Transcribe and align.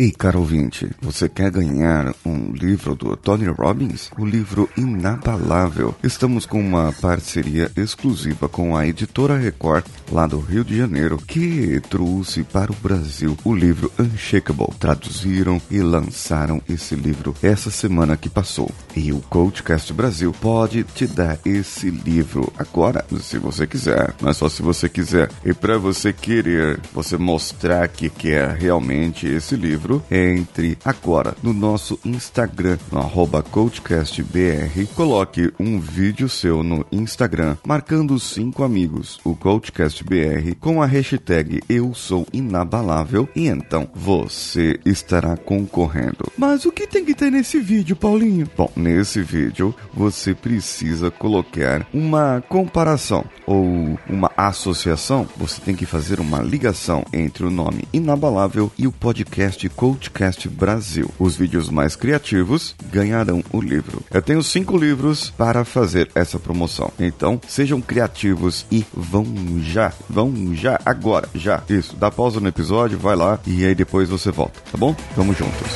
Ei, 0.00 0.12
caro 0.12 0.38
ouvinte, 0.38 0.88
você 1.02 1.28
quer 1.28 1.50
ganhar 1.50 2.14
um 2.24 2.52
livro 2.52 2.94
do 2.94 3.16
Tony 3.16 3.46
Robbins? 3.46 4.12
O 4.16 4.24
livro 4.24 4.70
Inabalável. 4.76 5.92
Estamos 6.04 6.46
com 6.46 6.60
uma 6.60 6.92
parceria 7.00 7.68
exclusiva 7.76 8.48
com 8.48 8.76
a 8.76 8.86
editora 8.86 9.36
Record, 9.36 9.86
lá 10.12 10.28
do 10.28 10.38
Rio 10.38 10.64
de 10.64 10.76
Janeiro, 10.76 11.16
que 11.18 11.80
trouxe 11.90 12.44
para 12.44 12.70
o 12.70 12.76
Brasil 12.76 13.36
o 13.42 13.52
livro 13.52 13.90
Unshakable. 13.98 14.72
Traduziram 14.78 15.60
e 15.68 15.80
lançaram 15.80 16.62
esse 16.68 16.94
livro 16.94 17.34
essa 17.42 17.68
semana 17.68 18.16
que 18.16 18.30
passou. 18.30 18.70
E 18.94 19.12
o 19.12 19.18
Coachcast 19.22 19.92
Brasil 19.92 20.30
pode 20.40 20.84
te 20.84 21.08
dar 21.08 21.40
esse 21.44 21.90
livro 21.90 22.52
agora, 22.56 23.04
se 23.20 23.36
você 23.36 23.66
quiser. 23.66 24.14
Mas 24.22 24.36
só 24.36 24.48
se 24.48 24.62
você 24.62 24.88
quiser. 24.88 25.28
E 25.44 25.52
para 25.52 25.76
você 25.76 26.12
querer, 26.12 26.78
você 26.94 27.16
mostrar 27.16 27.88
que 27.88 28.08
quer 28.08 28.50
realmente 28.50 29.26
esse 29.26 29.56
livro 29.56 29.87
entre 30.10 30.76
agora 30.84 31.34
no 31.42 31.52
nosso 31.52 31.98
Instagram, 32.04 32.78
no 32.92 32.98
arroba 32.98 33.42
CoachCastBR, 33.42 34.86
coloque 34.94 35.52
um 35.58 35.78
vídeo 35.80 36.28
seu 36.28 36.62
no 36.62 36.84
Instagram, 36.92 37.56
marcando 37.66 38.18
cinco 38.18 38.62
amigos, 38.62 39.20
o 39.24 39.34
CoachCastBR, 39.34 40.54
com 40.60 40.82
a 40.82 40.86
hashtag 40.86 41.62
Eu 41.68 41.94
Sou 41.94 42.26
Inabalável, 42.32 43.28
e 43.34 43.48
então 43.48 43.88
você 43.94 44.78
estará 44.84 45.36
concorrendo. 45.36 46.30
Mas 46.36 46.64
o 46.64 46.72
que 46.72 46.86
tem 46.86 47.04
que 47.04 47.14
ter 47.14 47.30
nesse 47.30 47.58
vídeo, 47.60 47.96
Paulinho? 47.96 48.48
Bom, 48.56 48.70
nesse 48.76 49.22
vídeo 49.22 49.74
você 49.92 50.34
precisa 50.34 51.10
colocar 51.10 51.86
uma 51.92 52.42
comparação 52.48 53.24
ou 53.46 53.98
uma 54.08 54.30
associação, 54.36 55.26
você 55.36 55.60
tem 55.60 55.74
que 55.74 55.86
fazer 55.86 56.20
uma 56.20 56.42
ligação 56.42 57.04
entre 57.12 57.44
o 57.44 57.50
nome 57.50 57.88
Inabalável 57.92 58.70
e 58.78 58.86
o 58.86 58.92
podcast 58.92 59.68
Coachcast 59.78 60.48
Brasil. 60.48 61.08
Os 61.20 61.36
vídeos 61.36 61.70
mais 61.70 61.94
criativos 61.94 62.74
ganharão 62.90 63.44
o 63.52 63.60
livro. 63.60 64.02
Eu 64.10 64.20
tenho 64.20 64.42
cinco 64.42 64.76
livros 64.76 65.30
para 65.30 65.64
fazer 65.64 66.10
essa 66.16 66.36
promoção. 66.36 66.90
Então, 66.98 67.40
sejam 67.46 67.80
criativos 67.80 68.66
e 68.72 68.84
vão 68.92 69.24
já, 69.60 69.92
vão 70.10 70.52
já, 70.52 70.80
agora, 70.84 71.28
já. 71.32 71.62
Isso, 71.68 71.94
dá 71.94 72.10
pausa 72.10 72.40
no 72.40 72.48
episódio, 72.48 72.98
vai 72.98 73.14
lá 73.14 73.38
e 73.46 73.64
aí 73.64 73.74
depois 73.74 74.08
você 74.08 74.32
volta, 74.32 74.60
tá 74.72 74.76
bom? 74.76 74.96
Vamos 75.16 75.38
juntos. 75.38 75.70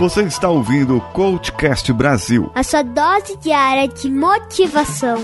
Você 0.00 0.22
está 0.22 0.48
ouvindo 0.48 0.96
o 0.96 1.00
Coachcast 1.00 1.92
Brasil. 1.92 2.50
A 2.56 2.64
sua 2.64 2.82
dose 2.82 3.36
diária 3.36 3.86
de 3.86 4.10
motivação. 4.10 5.18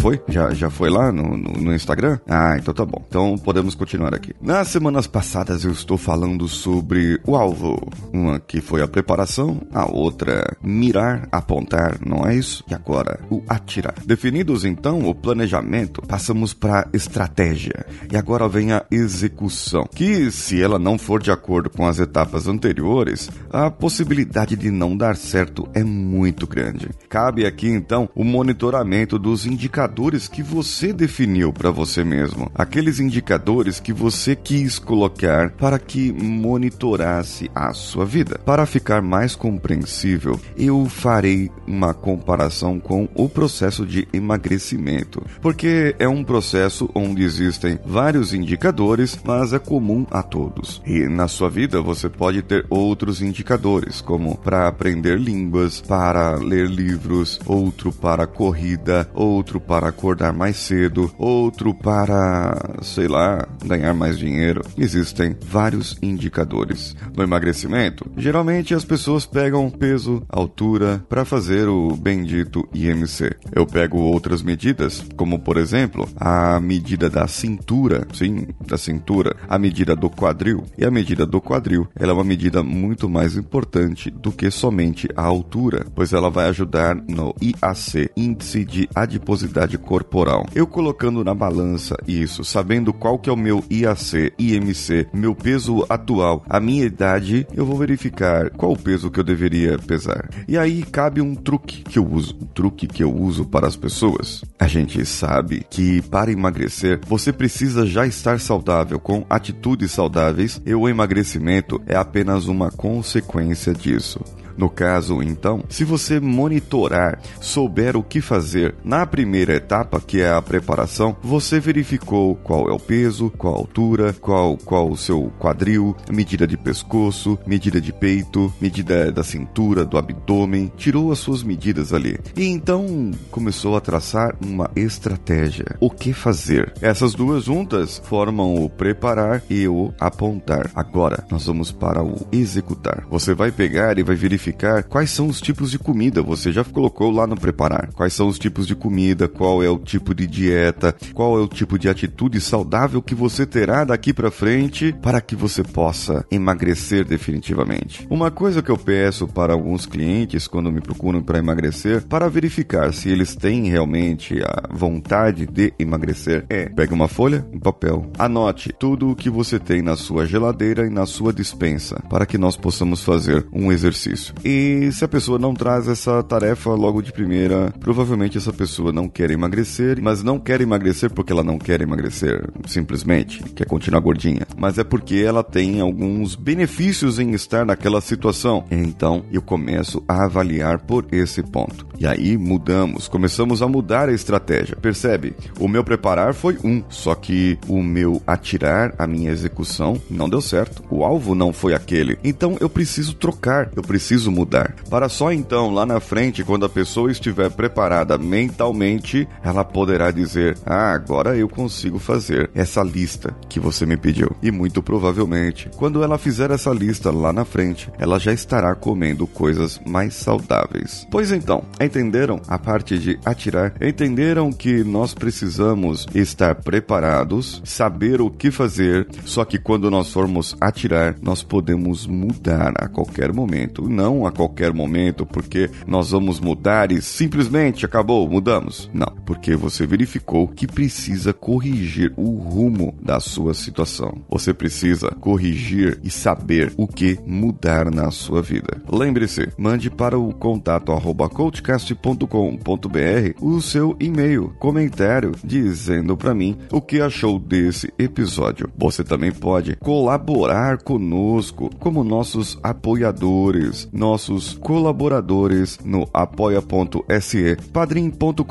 Foi? 0.00 0.20
Já, 0.28 0.52
já 0.54 0.70
foi 0.70 0.88
lá 0.88 1.10
no, 1.10 1.36
no, 1.36 1.52
no, 1.52 1.74
Instagram? 1.74 2.18
Ah, 2.28 2.56
então 2.56 2.72
tá 2.72 2.84
bom. 2.84 3.04
Então 3.08 3.36
podemos 3.36 3.74
continuar 3.74 4.14
aqui. 4.14 4.34
Nas 4.40 4.68
semanas 4.68 5.06
passadas 5.06 5.64
eu 5.64 5.72
estou 5.72 5.98
falando 5.98 6.48
sobre 6.48 7.20
o 7.26 7.36
alvo. 7.36 7.78
Uma 8.12 8.38
que 8.38 8.60
foi 8.60 8.82
a 8.82 8.88
preparação, 8.88 9.60
a 9.72 9.90
outra 9.90 10.56
mirar, 10.62 11.28
apontar, 11.32 11.98
não 12.04 12.26
é 12.26 12.34
isso? 12.34 12.64
E 12.68 12.74
agora 12.74 13.20
o 13.30 13.42
atirar. 13.48 13.94
Definidos 14.06 14.64
então 14.64 15.08
o 15.08 15.14
planejamento, 15.14 16.02
passamos 16.02 16.54
para 16.54 16.88
estratégia. 16.92 17.86
E 18.10 18.16
agora 18.16 18.48
vem 18.48 18.72
a 18.72 18.84
execução, 18.90 19.84
que 19.94 20.30
se 20.30 20.62
ela 20.62 20.78
não 20.78 20.96
for 20.96 21.20
de 21.20 21.30
acordo 21.30 21.70
com 21.70 21.86
as 21.86 21.98
etapas 21.98 22.46
anteriores, 22.46 23.30
a 23.50 23.70
possibilidade 23.70 24.56
de 24.56 24.70
não 24.70 24.96
dar 24.96 25.16
certo 25.16 25.68
é 25.74 25.82
muito 25.82 26.46
grande. 26.46 26.88
Cabe 27.08 27.44
aqui 27.44 27.68
então 27.68 28.08
o 28.14 28.24
monitoramento 28.24 29.18
dos 29.18 29.44
indicadores 29.44 29.88
indicadores 29.98 30.28
que 30.28 30.42
você 30.44 30.92
definiu 30.92 31.52
para 31.52 31.72
você 31.72 32.04
mesmo, 32.04 32.50
aqueles 32.54 33.00
indicadores 33.00 33.80
que 33.80 33.92
você 33.92 34.36
quis 34.36 34.78
colocar 34.78 35.50
para 35.50 35.76
que 35.76 36.12
monitorasse 36.12 37.50
a 37.52 37.72
sua 37.72 38.04
vida. 38.04 38.38
Para 38.44 38.64
ficar 38.64 39.02
mais 39.02 39.34
compreensível, 39.34 40.40
eu 40.56 40.86
farei 40.86 41.50
uma 41.66 41.92
comparação 41.92 42.78
com 42.78 43.08
o 43.12 43.28
processo 43.28 43.84
de 43.84 44.06
emagrecimento, 44.12 45.20
porque 45.40 45.96
é 45.98 46.06
um 46.06 46.22
processo 46.22 46.88
onde 46.94 47.24
existem 47.24 47.76
vários 47.84 48.32
indicadores, 48.32 49.18
mas 49.24 49.52
é 49.52 49.58
comum 49.58 50.06
a 50.12 50.22
todos. 50.22 50.80
E 50.86 51.08
na 51.08 51.26
sua 51.26 51.50
vida 51.50 51.82
você 51.82 52.08
pode 52.08 52.42
ter 52.42 52.64
outros 52.70 53.20
indicadores, 53.20 54.00
como 54.00 54.36
para 54.38 54.68
aprender 54.68 55.18
línguas, 55.18 55.80
para 55.80 56.36
ler 56.36 56.68
livros, 56.68 57.40
outro 57.44 57.90
para 57.90 58.28
corrida, 58.28 59.10
outro 59.12 59.60
para 59.60 59.77
acordar 59.86 60.32
mais 60.32 60.56
cedo, 60.56 61.12
outro 61.16 61.72
para, 61.72 62.80
sei 62.82 63.06
lá, 63.06 63.46
ganhar 63.64 63.94
mais 63.94 64.18
dinheiro. 64.18 64.62
Existem 64.76 65.36
vários 65.40 65.96
indicadores. 66.02 66.96
No 67.16 67.22
emagrecimento, 67.22 68.10
geralmente 68.16 68.74
as 68.74 68.84
pessoas 68.84 69.26
pegam 69.26 69.70
peso, 69.70 70.22
altura 70.28 71.04
para 71.08 71.24
fazer 71.24 71.68
o 71.68 71.94
bendito 71.96 72.66
IMC. 72.74 73.36
Eu 73.54 73.66
pego 73.66 73.98
outras 73.98 74.42
medidas, 74.42 75.04
como 75.16 75.38
por 75.38 75.56
exemplo, 75.56 76.08
a 76.16 76.58
medida 76.58 77.10
da 77.10 77.26
cintura, 77.28 78.06
sim, 78.12 78.46
da 78.66 78.78
cintura, 78.78 79.36
a 79.48 79.58
medida 79.58 79.94
do 79.94 80.08
quadril. 80.08 80.64
E 80.76 80.84
a 80.84 80.90
medida 80.90 81.26
do 81.26 81.40
quadril, 81.40 81.86
ela 81.94 82.12
é 82.12 82.14
uma 82.14 82.24
medida 82.24 82.62
muito 82.62 83.08
mais 83.08 83.36
importante 83.36 84.10
do 84.10 84.32
que 84.32 84.50
somente 84.50 85.08
a 85.16 85.22
altura, 85.22 85.86
pois 85.94 86.12
ela 86.12 86.30
vai 86.30 86.48
ajudar 86.48 86.94
no 86.94 87.34
IAC, 87.40 88.10
índice 88.16 88.64
de 88.64 88.88
adiposidade 88.94 89.67
corporal. 89.76 90.46
Eu 90.54 90.66
colocando 90.66 91.24
na 91.24 91.34
balança 91.34 91.96
isso, 92.06 92.44
sabendo 92.44 92.92
qual 92.92 93.18
que 93.18 93.28
é 93.28 93.32
o 93.32 93.36
meu 93.36 93.62
IAC, 93.70 94.32
IMC, 94.38 95.08
meu 95.12 95.34
peso 95.34 95.84
atual, 95.88 96.44
a 96.48 96.60
minha 96.60 96.84
idade, 96.84 97.46
eu 97.52 97.66
vou 97.66 97.76
verificar 97.76 98.50
qual 98.50 98.72
o 98.72 98.78
peso 98.78 99.10
que 99.10 99.20
eu 99.20 99.24
deveria 99.24 99.78
pesar. 99.78 100.30
E 100.46 100.56
aí 100.56 100.82
cabe 100.82 101.20
um 101.20 101.34
truque 101.34 101.82
que 101.82 101.98
eu 101.98 102.06
uso, 102.06 102.36
um 102.40 102.46
truque 102.46 102.86
que 102.86 103.02
eu 103.02 103.14
uso 103.14 103.44
para 103.44 103.66
as 103.66 103.76
pessoas. 103.76 104.44
A 104.58 104.66
gente 104.66 105.04
sabe 105.04 105.66
que 105.68 106.00
para 106.02 106.30
emagrecer, 106.32 107.00
você 107.06 107.32
precisa 107.32 107.84
já 107.84 108.06
estar 108.06 108.38
saudável 108.40 108.98
com 108.98 109.26
atitudes 109.28 109.90
saudáveis 109.90 110.60
e 110.64 110.74
o 110.74 110.88
emagrecimento 110.88 111.80
é 111.86 111.96
apenas 111.96 112.46
uma 112.46 112.70
consequência 112.70 113.72
disso. 113.74 114.20
No 114.58 114.68
caso, 114.68 115.22
então, 115.22 115.62
se 115.68 115.84
você 115.84 116.18
monitorar, 116.18 117.20
souber 117.40 117.96
o 117.96 118.02
que 118.02 118.20
fazer 118.20 118.74
na 118.84 119.06
primeira 119.06 119.54
etapa, 119.54 120.00
que 120.00 120.20
é 120.20 120.32
a 120.32 120.42
preparação, 120.42 121.16
você 121.22 121.60
verificou 121.60 122.34
qual 122.34 122.68
é 122.68 122.72
o 122.72 122.78
peso, 122.78 123.32
qual 123.38 123.54
a 123.54 123.58
altura, 123.58 124.12
qual 124.20 124.56
qual 124.56 124.90
o 124.90 124.96
seu 124.96 125.32
quadril, 125.38 125.96
medida 126.10 126.44
de 126.44 126.56
pescoço, 126.56 127.38
medida 127.46 127.80
de 127.80 127.92
peito, 127.92 128.52
medida 128.60 129.12
da 129.12 129.22
cintura, 129.22 129.84
do 129.84 129.96
abdômen, 129.96 130.72
tirou 130.76 131.12
as 131.12 131.20
suas 131.20 131.44
medidas 131.44 131.92
ali. 131.92 132.18
E 132.36 132.44
então 132.44 133.12
começou 133.30 133.76
a 133.76 133.80
traçar 133.80 134.34
uma 134.44 134.68
estratégia. 134.74 135.76
O 135.78 135.88
que 135.88 136.12
fazer? 136.12 136.72
Essas 136.82 137.14
duas 137.14 137.44
juntas 137.44 138.02
formam 138.04 138.56
o 138.56 138.68
preparar 138.68 139.40
e 139.48 139.68
o 139.68 139.94
apontar. 140.00 140.68
Agora 140.74 141.24
nós 141.30 141.46
vamos 141.46 141.70
para 141.70 142.02
o 142.02 142.26
executar. 142.32 143.06
Você 143.08 143.34
vai 143.34 143.52
pegar 143.52 143.98
e 143.98 144.02
vai 144.02 144.16
verificar 144.16 144.47
verificar 144.48 144.82
quais 144.82 145.10
são 145.10 145.28
os 145.28 145.40
tipos 145.40 145.70
de 145.70 145.78
comida. 145.78 146.22
Você 146.22 146.50
já 146.52 146.64
colocou 146.64 147.10
lá 147.10 147.26
no 147.26 147.36
preparar. 147.36 147.90
Quais 147.94 148.12
são 148.12 148.28
os 148.28 148.38
tipos 148.38 148.66
de 148.66 148.74
comida, 148.74 149.28
qual 149.28 149.62
é 149.62 149.68
o 149.68 149.78
tipo 149.78 150.14
de 150.14 150.26
dieta, 150.26 150.94
qual 151.12 151.38
é 151.38 151.42
o 151.42 151.48
tipo 151.48 151.78
de 151.78 151.88
atitude 151.88 152.40
saudável 152.40 153.02
que 153.02 153.14
você 153.14 153.46
terá 153.46 153.84
daqui 153.84 154.12
para 154.12 154.30
frente 154.30 154.94
para 155.02 155.20
que 155.20 155.36
você 155.36 155.62
possa 155.62 156.24
emagrecer 156.30 157.04
definitivamente. 157.04 158.06
Uma 158.10 158.30
coisa 158.30 158.62
que 158.62 158.70
eu 158.70 158.78
peço 158.78 159.26
para 159.26 159.52
alguns 159.52 159.86
clientes 159.86 160.46
quando 160.46 160.72
me 160.72 160.80
procuram 160.80 161.22
para 161.22 161.38
emagrecer, 161.38 162.06
para 162.06 162.28
verificar 162.28 162.92
se 162.92 163.08
eles 163.08 163.34
têm 163.34 163.68
realmente 163.68 164.40
a 164.42 164.74
vontade 164.74 165.46
de 165.46 165.72
emagrecer, 165.78 166.44
é 166.48 166.68
pegue 166.68 166.94
uma 166.94 167.08
folha, 167.08 167.46
um 167.52 167.58
papel, 167.58 168.10
anote 168.18 168.72
tudo 168.78 169.10
o 169.10 169.16
que 169.16 169.30
você 169.30 169.58
tem 169.58 169.82
na 169.82 169.96
sua 169.96 170.26
geladeira 170.26 170.86
e 170.86 170.90
na 170.90 171.06
sua 171.06 171.32
dispensa 171.32 172.02
para 172.08 172.26
que 172.26 172.38
nós 172.38 172.56
possamos 172.56 173.02
fazer 173.02 173.46
um 173.52 173.70
exercício. 173.72 174.34
E 174.44 174.90
se 174.92 175.04
a 175.04 175.08
pessoa 175.08 175.38
não 175.38 175.54
traz 175.54 175.88
essa 175.88 176.22
tarefa 176.22 176.70
logo 176.70 177.02
de 177.02 177.12
primeira, 177.12 177.72
provavelmente 177.80 178.38
essa 178.38 178.52
pessoa 178.52 178.92
não 178.92 179.08
quer 179.08 179.30
emagrecer, 179.30 179.98
mas 180.00 180.22
não 180.22 180.38
quer 180.38 180.60
emagrecer 180.60 181.10
porque 181.10 181.32
ela 181.32 181.44
não 181.44 181.58
quer 181.58 181.80
emagrecer, 181.80 182.48
simplesmente, 182.66 183.42
quer 183.54 183.66
continuar 183.66 184.00
gordinha. 184.00 184.46
Mas 184.56 184.78
é 184.78 184.84
porque 184.84 185.16
ela 185.16 185.42
tem 185.42 185.80
alguns 185.80 186.34
benefícios 186.34 187.18
em 187.18 187.32
estar 187.32 187.64
naquela 187.64 188.00
situação. 188.00 188.64
Então 188.70 189.24
eu 189.32 189.42
começo 189.42 190.02
a 190.08 190.24
avaliar 190.24 190.78
por 190.80 191.06
esse 191.12 191.42
ponto. 191.42 191.86
E 191.98 192.06
aí 192.06 192.36
mudamos, 192.36 193.08
começamos 193.08 193.60
a 193.60 193.68
mudar 193.68 194.08
a 194.08 194.12
estratégia. 194.12 194.76
Percebe? 194.76 195.34
O 195.58 195.66
meu 195.66 195.82
preparar 195.82 196.32
foi 196.32 196.56
um, 196.62 196.82
só 196.88 197.14
que 197.14 197.58
o 197.66 197.82
meu 197.82 198.22
atirar, 198.26 198.94
a 198.98 199.06
minha 199.06 199.30
execução, 199.30 200.00
não 200.08 200.28
deu 200.28 200.40
certo. 200.40 200.82
O 200.90 201.04
alvo 201.04 201.34
não 201.34 201.52
foi 201.52 201.74
aquele. 201.74 202.18
Então 202.22 202.56
eu 202.60 202.68
preciso 202.68 203.14
trocar, 203.14 203.70
eu 203.74 203.82
preciso 203.82 204.27
mudar. 204.30 204.74
Para 204.90 205.08
só 205.08 205.32
então, 205.32 205.72
lá 205.72 205.84
na 205.84 206.00
frente, 206.00 206.44
quando 206.44 206.66
a 206.66 206.68
pessoa 206.68 207.10
estiver 207.10 207.50
preparada 207.50 208.16
mentalmente, 208.18 209.28
ela 209.42 209.64
poderá 209.64 210.10
dizer: 210.10 210.56
Ah, 210.64 210.92
agora 210.92 211.36
eu 211.36 211.48
consigo 211.48 211.98
fazer 211.98 212.50
essa 212.54 212.82
lista 212.82 213.34
que 213.48 213.60
você 213.60 213.84
me 213.84 213.96
pediu. 213.96 214.30
E 214.42 214.50
muito 214.50 214.82
provavelmente, 214.82 215.70
quando 215.76 216.02
ela 216.02 216.18
fizer 216.18 216.50
essa 216.50 216.70
lista 216.70 217.10
lá 217.10 217.32
na 217.32 217.44
frente, 217.44 217.90
ela 217.98 218.18
já 218.18 218.32
estará 218.32 218.74
comendo 218.74 219.26
coisas 219.26 219.80
mais 219.86 220.14
saudáveis. 220.14 221.06
Pois 221.10 221.32
então, 221.32 221.64
entenderam 221.80 222.40
a 222.48 222.58
parte 222.58 222.98
de 222.98 223.18
atirar? 223.24 223.74
Entenderam 223.80 224.52
que 224.52 224.84
nós 224.84 225.14
precisamos 225.14 226.06
estar 226.14 226.54
preparados, 226.56 227.60
saber 227.64 228.20
o 228.20 228.30
que 228.30 228.50
fazer, 228.50 229.06
só 229.24 229.44
que 229.44 229.58
quando 229.58 229.90
nós 229.90 230.12
formos 230.12 230.56
atirar, 230.60 231.16
nós 231.20 231.42
podemos 231.42 232.06
mudar 232.06 232.72
a 232.76 232.88
qualquer 232.88 233.32
momento. 233.32 233.88
Não 233.88 234.07
a 234.26 234.32
qualquer 234.32 234.72
momento, 234.72 235.26
porque 235.26 235.70
nós 235.86 236.10
vamos 236.10 236.40
mudar 236.40 236.92
e 236.92 237.02
simplesmente 237.02 237.84
acabou, 237.84 238.28
mudamos. 238.28 238.90
Não, 238.92 239.12
porque 239.24 239.56
você 239.56 239.86
verificou 239.86 240.48
que 240.48 240.66
precisa 240.66 241.32
corrigir 241.32 242.12
o 242.16 242.36
rumo 242.36 242.94
da 243.00 243.20
sua 243.20 243.54
situação. 243.54 244.18
Você 244.28 244.54
precisa 244.54 245.10
corrigir 245.20 246.00
e 246.02 246.10
saber 246.10 246.72
o 246.76 246.86
que 246.86 247.18
mudar 247.26 247.90
na 247.90 248.10
sua 248.10 248.42
vida. 248.42 248.80
Lembre-se, 248.90 249.48
mande 249.58 249.90
para 249.90 250.18
o 250.18 250.32
contato 250.32 250.92
arroba 250.92 251.28
coachcast.com.br 251.28 253.34
o 253.40 253.60
seu 253.60 253.96
e-mail, 254.00 254.54
comentário, 254.58 255.32
dizendo 255.44 256.16
para 256.16 256.34
mim 256.34 256.56
o 256.72 256.80
que 256.80 257.00
achou 257.00 257.38
desse 257.38 257.92
episódio. 257.98 258.70
Você 258.76 259.04
também 259.04 259.32
pode 259.32 259.76
colaborar 259.76 260.78
conosco 260.78 261.70
como 261.78 262.04
nossos 262.04 262.58
apoiadores, 262.62 263.88
nossos 263.98 264.54
colaboradores 264.54 265.78
no 265.84 266.08
apoia.se, 266.14 267.56
padrim.com.br 267.72 268.44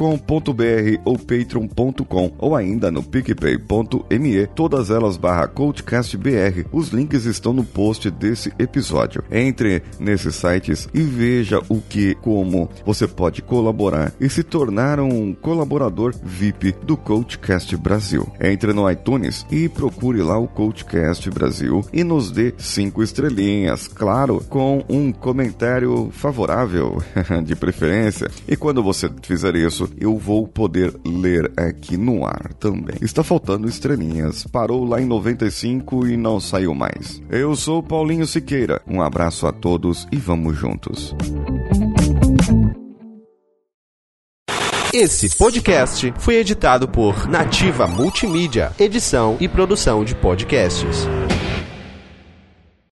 ou 1.05 1.17
patreon.com 1.17 2.33
ou 2.38 2.55
ainda 2.55 2.91
no 2.91 3.01
picpay.me, 3.01 4.47
todas 4.47 4.91
elas 4.91 5.17
barra 5.17 5.47
coachcastbr. 5.47 6.65
Os 6.71 6.89
links 6.89 7.25
estão 7.25 7.53
no 7.53 7.63
post 7.63 8.11
desse 8.11 8.51
episódio. 8.59 9.23
Entre 9.31 9.81
nesses 9.99 10.35
sites 10.35 10.89
e 10.94 11.01
veja 11.01 11.61
o 11.69 11.79
que, 11.81 12.15
como 12.15 12.69
você 12.85 13.07
pode 13.07 13.41
colaborar 13.41 14.13
e 14.19 14.29
se 14.29 14.43
tornar 14.43 15.00
um 15.00 15.33
colaborador 15.33 16.13
VIP 16.21 16.73
do 16.83 16.97
Coachcast 16.97 17.75
Brasil. 17.77 18.27
Entre 18.41 18.73
no 18.73 18.89
iTunes 18.89 19.45
e 19.50 19.69
procure 19.69 20.21
lá 20.21 20.38
o 20.38 20.47
Coachcast 20.47 21.29
Brasil 21.29 21.85
e 21.93 22.03
nos 22.03 22.31
dê 22.31 22.53
cinco 22.57 23.01
estrelinhas, 23.01 23.88
claro, 23.88 24.43
com 24.50 24.83
um 24.89 25.11
comentário 25.38 26.10
favorável, 26.12 26.98
de 27.45 27.56
preferência. 27.56 28.28
E 28.48 28.56
quando 28.56 28.81
você 28.81 29.07
fizer 29.22 29.56
isso, 29.56 29.88
eu 30.00 30.18
vou 30.18 30.48
poder 30.48 30.95
ler 31.06 31.51
aqui 31.56 31.95
no 31.95 32.25
ar 32.25 32.54
também. 32.60 32.95
Está 33.01 33.24
faltando 33.24 33.69
estrelinhas. 33.69 34.45
Parou 34.45 34.84
lá 34.84 35.00
em 35.00 35.06
95 35.06 36.07
e 36.07 36.18
não 36.18 36.39
saiu 36.39 36.74
mais. 36.74 37.22
Eu 37.30 37.56
sou 37.56 37.84
Paulinho 37.84 38.25
Siqueira. 38.25 38.81
Um 38.88 39.00
abraço 39.00 39.45
a 39.45 39.51
todos 39.51 40.07
e 40.12 40.18
vamos 40.18 40.57
juntos. 40.57 41.16
Esse 44.92 45.38
podcast 45.38 46.12
foi 46.18 46.38
editado 46.38 46.88
por 46.88 47.28
Nativa 47.28 47.86
Multimídia, 47.86 48.72
edição 48.80 49.38
e 49.39 49.48
produção 49.48 50.04
de 50.04 50.16
podcasts. 50.16 51.06